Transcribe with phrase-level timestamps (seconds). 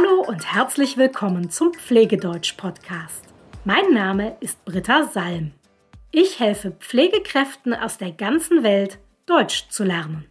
[0.00, 3.24] Hallo und herzlich willkommen zum Pflegedeutsch-Podcast.
[3.64, 5.52] Mein Name ist Britta Salm.
[6.10, 10.26] Ich helfe Pflegekräften aus der ganzen Welt, Deutsch zu lernen.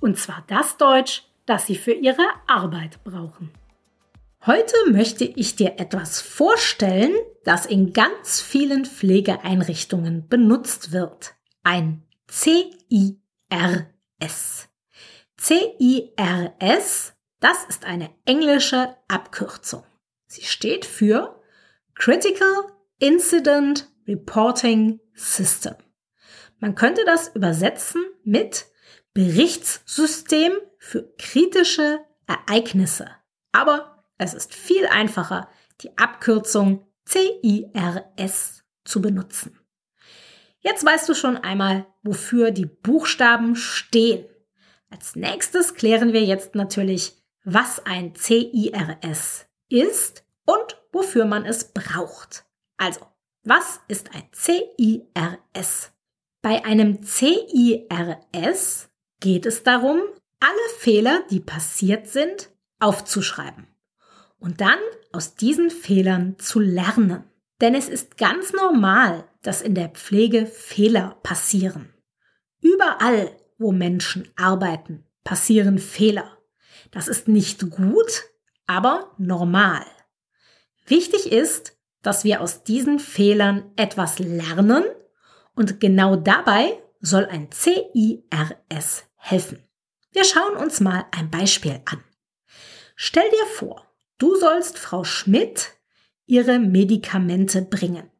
[0.00, 3.50] Und zwar das Deutsch, das sie für ihre Arbeit brauchen.
[4.44, 11.34] Heute möchte ich dir etwas vorstellen, das in ganz vielen Pflegeeinrichtungen benutzt wird.
[11.62, 13.18] Ein CIRS.
[15.40, 19.84] CIRS das ist eine englische Abkürzung.
[20.26, 21.42] Sie steht für
[21.94, 25.74] Critical Incident Reporting System.
[26.58, 28.66] Man könnte das übersetzen mit
[29.12, 33.10] Berichtssystem für kritische Ereignisse.
[33.52, 35.48] Aber es ist viel einfacher,
[35.80, 39.58] die Abkürzung CIRS zu benutzen.
[40.60, 44.26] Jetzt weißt du schon einmal, wofür die Buchstaben stehen.
[44.88, 47.12] Als nächstes klären wir jetzt natürlich,
[47.44, 52.44] was ein CIRS ist und wofür man es braucht.
[52.76, 53.00] Also,
[53.42, 55.92] was ist ein CIRS?
[56.42, 58.88] Bei einem CIRS
[59.20, 60.00] geht es darum,
[60.40, 62.50] alle Fehler, die passiert sind,
[62.80, 63.66] aufzuschreiben
[64.38, 64.78] und dann
[65.12, 67.24] aus diesen Fehlern zu lernen.
[67.60, 71.94] Denn es ist ganz normal, dass in der Pflege Fehler passieren.
[72.60, 76.36] Überall, wo Menschen arbeiten, passieren Fehler.
[76.90, 78.24] Das ist nicht gut,
[78.66, 79.84] aber normal.
[80.86, 84.84] Wichtig ist, dass wir aus diesen Fehlern etwas lernen
[85.54, 89.62] und genau dabei soll ein CIRS helfen.
[90.12, 92.02] Wir schauen uns mal ein Beispiel an.
[92.94, 93.86] Stell dir vor,
[94.18, 95.72] du sollst Frau Schmidt
[96.26, 98.10] ihre Medikamente bringen.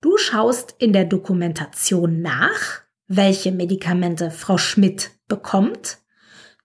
[0.00, 5.98] Du schaust in der Dokumentation nach, welche Medikamente Frau Schmidt bekommt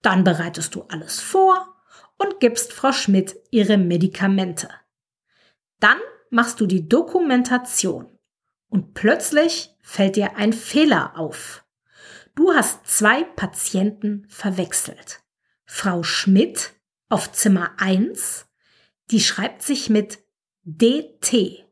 [0.02, 1.76] dann bereitest du alles vor
[2.18, 4.68] und gibst Frau Schmidt ihre Medikamente.
[5.78, 5.98] Dann
[6.30, 8.06] machst du die Dokumentation
[8.68, 11.64] und plötzlich fällt dir ein Fehler auf.
[12.34, 15.20] Du hast zwei Patienten verwechselt.
[15.64, 16.72] Frau Schmidt
[17.08, 18.46] auf Zimmer 1,
[19.10, 20.18] die schreibt sich mit
[20.62, 21.66] DT.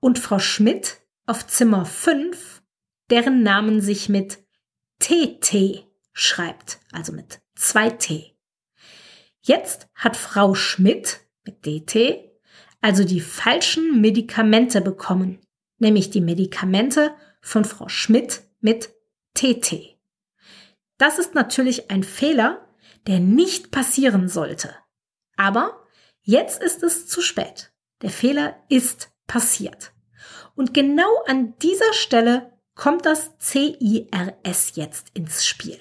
[0.00, 2.62] Und Frau Schmidt auf Zimmer 5,
[3.10, 4.38] deren Namen sich mit
[4.98, 8.32] TT schreibt, also mit 2T.
[9.42, 12.26] Jetzt hat Frau Schmidt mit DT
[12.86, 15.40] also die falschen Medikamente bekommen,
[15.78, 18.94] nämlich die Medikamente von Frau Schmidt mit
[19.34, 19.98] TT.
[20.96, 22.66] Das ist natürlich ein Fehler,
[23.08, 24.74] der nicht passieren sollte.
[25.36, 25.84] Aber
[26.22, 27.72] jetzt ist es zu spät.
[28.02, 29.92] Der Fehler ist passiert.
[30.54, 35.80] Und genau an dieser Stelle kommt das CIRS jetzt ins Spiel.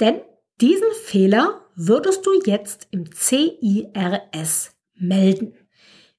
[0.00, 0.20] Denn
[0.60, 5.54] diesen Fehler würdest du jetzt im CIRS melden.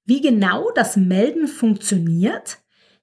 [0.06, 2.58] Wie genau das Melden funktioniert,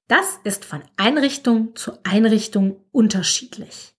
[0.08, 3.94] das ist von Einrichtung zu Einrichtung unterschiedlich.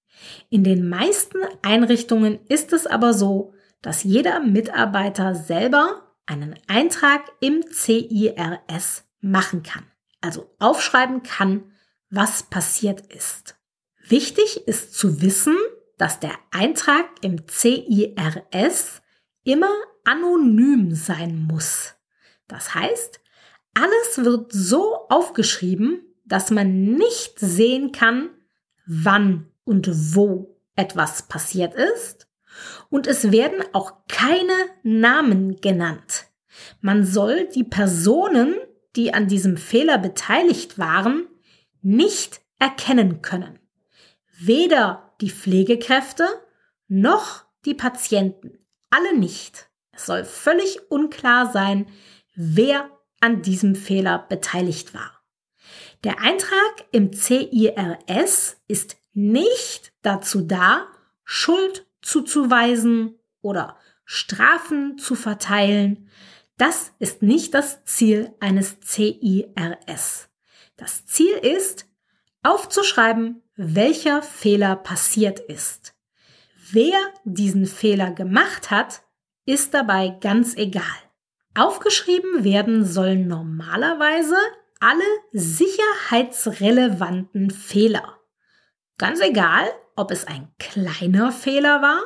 [0.50, 7.64] In den meisten Einrichtungen ist es aber so, dass jeder Mitarbeiter selber einen Eintrag im
[7.64, 9.86] CIRS machen kann,
[10.22, 11.72] also aufschreiben kann,
[12.10, 13.56] was passiert ist.
[14.08, 15.56] Wichtig ist zu wissen,
[16.02, 19.04] dass der Eintrag im CIRS
[19.44, 19.70] immer
[20.04, 21.94] anonym sein muss.
[22.48, 23.20] Das heißt,
[23.76, 28.32] alles wird so aufgeschrieben, dass man nicht sehen kann,
[28.88, 32.28] wann und wo etwas passiert ist.
[32.90, 36.26] Und es werden auch keine Namen genannt.
[36.82, 38.56] Man soll die Personen,
[38.96, 41.28] die an diesem Fehler beteiligt waren,
[41.84, 43.60] nicht erkennen können.
[44.40, 46.28] Weder die Pflegekräfte
[46.88, 48.58] noch die Patienten.
[48.90, 49.70] Alle nicht.
[49.92, 51.88] Es soll völlig unklar sein,
[52.36, 52.90] wer
[53.20, 55.24] an diesem Fehler beteiligt war.
[56.04, 60.88] Der Eintrag im CIRS ist nicht dazu da,
[61.24, 66.10] Schuld zuzuweisen oder Strafen zu verteilen.
[66.58, 70.30] Das ist nicht das Ziel eines CIRS.
[70.78, 71.88] Das Ziel ist,
[72.44, 75.94] aufzuschreiben, welcher Fehler passiert ist.
[76.72, 79.04] Wer diesen Fehler gemacht hat,
[79.46, 80.84] ist dabei ganz egal.
[81.54, 84.36] Aufgeschrieben werden sollen normalerweise
[84.80, 88.18] alle sicherheitsrelevanten Fehler.
[88.98, 92.02] Ganz egal, ob es ein kleiner Fehler war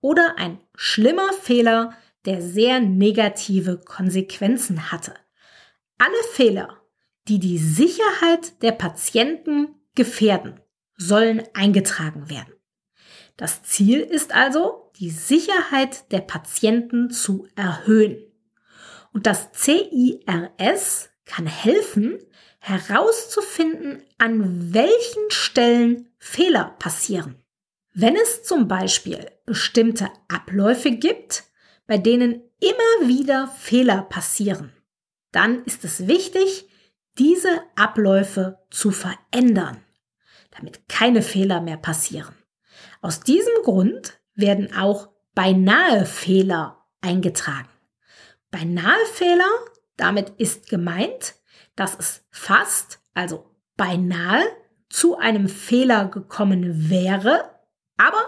[0.00, 1.94] oder ein schlimmer Fehler,
[2.26, 5.14] der sehr negative Konsequenzen hatte.
[5.96, 6.82] Alle Fehler,
[7.28, 10.61] die die Sicherheit der Patienten gefährden,
[11.06, 12.54] sollen eingetragen werden.
[13.36, 18.18] Das Ziel ist also, die Sicherheit der Patienten zu erhöhen.
[19.12, 22.18] Und das CIRS kann helfen,
[22.58, 27.36] herauszufinden, an welchen Stellen Fehler passieren.
[27.94, 31.44] Wenn es zum Beispiel bestimmte Abläufe gibt,
[31.86, 34.72] bei denen immer wieder Fehler passieren,
[35.32, 36.68] dann ist es wichtig,
[37.18, 39.82] diese Abläufe zu verändern,
[40.52, 42.34] damit keine Fehler mehr passieren.
[43.00, 47.68] Aus diesem Grund werden auch beinahe Fehler eingetragen.
[48.50, 49.48] Beinahe Fehler,
[49.96, 51.34] damit ist gemeint,
[51.74, 54.42] dass es fast, also beinahe
[54.88, 57.50] zu einem Fehler gekommen wäre,
[57.96, 58.22] aber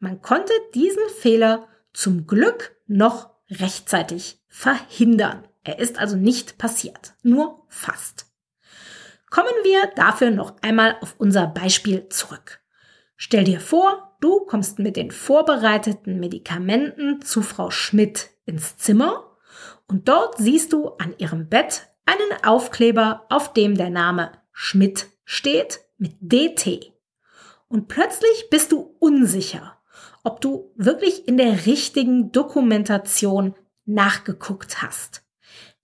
[0.00, 5.46] man konnte diesen Fehler zum Glück noch rechtzeitig verhindern.
[5.62, 8.29] Er ist also nicht passiert, nur fast.
[9.30, 12.60] Kommen wir dafür noch einmal auf unser Beispiel zurück.
[13.16, 19.36] Stell dir vor, du kommst mit den vorbereiteten Medikamenten zu Frau Schmidt ins Zimmer
[19.86, 25.80] und dort siehst du an ihrem Bett einen Aufkleber, auf dem der Name Schmidt steht
[25.96, 26.92] mit DT.
[27.68, 29.78] Und plötzlich bist du unsicher,
[30.24, 33.54] ob du wirklich in der richtigen Dokumentation
[33.84, 35.22] nachgeguckt hast.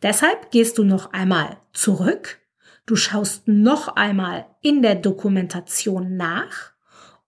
[0.02, 2.40] Deshalb gehst du noch einmal zurück,
[2.86, 6.72] du schaust noch einmal in der Dokumentation nach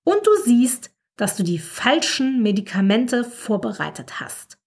[0.04, 4.58] und du siehst, dass du die falschen Medikamente vorbereitet hast.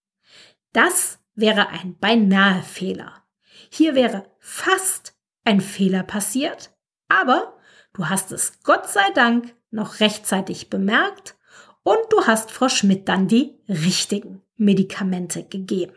[0.73, 3.23] Das wäre ein beinahe Fehler.
[3.69, 5.15] Hier wäre fast
[5.45, 6.71] ein Fehler passiert,
[7.07, 7.57] aber
[7.93, 11.35] du hast es Gott sei Dank noch rechtzeitig bemerkt
[11.83, 15.95] und du hast Frau Schmidt dann die richtigen Medikamente gegeben.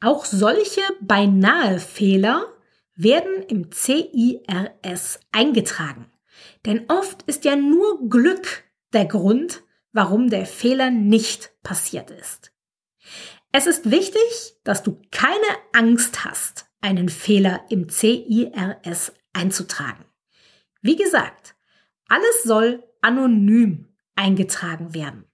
[0.00, 2.55] Auch solche beinahe Fehler
[2.96, 6.10] werden im CIRS eingetragen.
[6.64, 9.62] Denn oft ist ja nur Glück der Grund,
[9.92, 12.52] warum der Fehler nicht passiert ist.
[13.52, 20.04] Es ist wichtig, dass du keine Angst hast, einen Fehler im CIRS einzutragen.
[20.82, 21.54] Wie gesagt,
[22.08, 25.24] alles soll anonym eingetragen werden.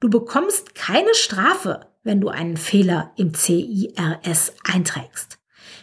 [0.00, 5.35] Du bekommst keine Strafe, wenn du einen Fehler im CIRS einträgst.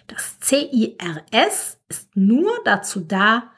[0.07, 3.51] Das CIRS ist nur dazu da,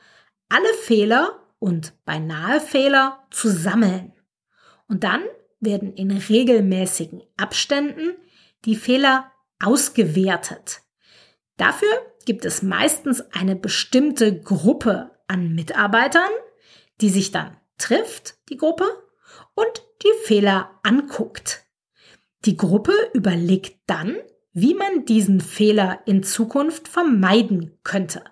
[0.50, 4.13] alle Fehler und beinahe Fehler zu sammeln.
[4.88, 5.24] Und dann
[5.59, 8.15] werden in regelmäßigen Abständen
[8.65, 9.31] die Fehler
[9.63, 10.81] ausgewertet.
[11.57, 11.89] Dafür
[12.25, 16.30] gibt es meistens eine bestimmte Gruppe an Mitarbeitern,
[17.01, 18.86] die sich dann trifft, die Gruppe,
[19.53, 21.63] und die Fehler anguckt.
[22.45, 24.18] Die Gruppe überlegt dann,
[24.56, 28.24] wie man diesen Fehler in Zukunft vermeiden könnte.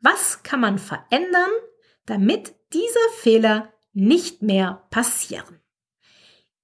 [0.00, 1.50] Was kann man verändern,
[2.06, 5.60] damit diese Fehler nicht mehr passieren?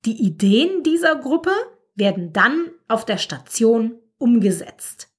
[0.06, 1.52] Die Ideen dieser Gruppe
[1.94, 5.14] werden dann auf der Station umgesetzt.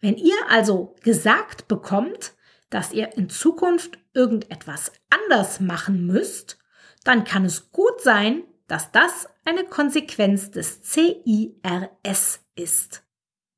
[0.00, 2.34] Wenn ihr also gesagt bekommt,
[2.68, 6.58] dass ihr in Zukunft irgendetwas anders machen müsst,
[7.04, 13.03] dann kann es gut sein, dass das eine Konsequenz des CIRS ist.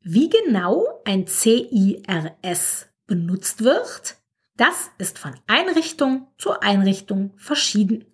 [0.08, 4.14] Wie genau ein CIRS benutzt wird,
[4.56, 8.04] das ist von Einrichtung zu Einrichtung verschieden.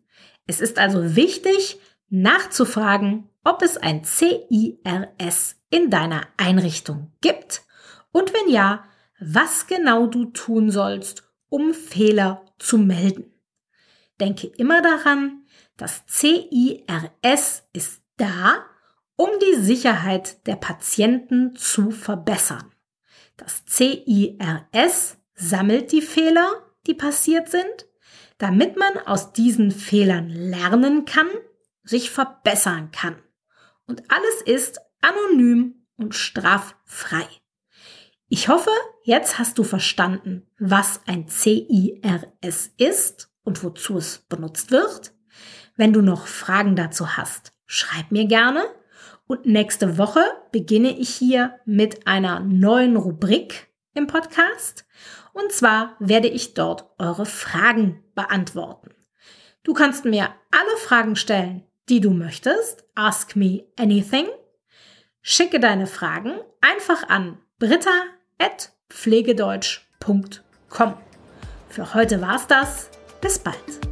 [0.47, 1.79] Es ist also wichtig,
[2.09, 7.61] nachzufragen, ob es ein CIRS in deiner Einrichtung gibt
[8.11, 8.85] und wenn ja,
[9.21, 13.35] was genau du tun sollst, um Fehler zu melden.
[14.19, 15.45] Denke immer daran,
[15.77, 18.65] das CIRS ist da,
[19.23, 22.75] um die Sicherheit der Patienten zu verbessern.
[23.37, 26.51] Das CIRS sammelt die Fehler,
[26.89, 27.87] die passiert sind,
[28.39, 31.29] damit man aus diesen Fehlern lernen kann,
[31.85, 33.23] sich verbessern kann.
[33.87, 37.29] Und alles ist anonym und straffrei.
[38.29, 38.71] Ich hoffe,
[39.05, 45.15] jetzt hast du verstanden, was ein CIRS ist und wozu es benutzt wird.
[45.77, 48.65] Wenn du noch Fragen dazu hast, schreib mir gerne.
[49.27, 54.85] Und nächste Woche beginne ich hier mit einer neuen Rubrik im Podcast.
[55.33, 58.91] Und zwar werde ich dort eure Fragen beantworten.
[59.63, 62.85] Du kannst mir alle Fragen stellen, die du möchtest.
[62.95, 64.27] Ask me anything.
[65.21, 67.91] Schicke deine Fragen einfach an britta
[68.93, 70.95] pflegedeutsch.com.
[71.69, 72.91] Für heute war's das.
[73.21, 73.92] Bis bald.